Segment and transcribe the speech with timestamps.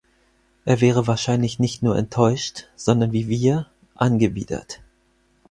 [0.65, 4.81] Er wäre wahrscheinlich nicht nur enttäuscht, sondern wie wir angewidert.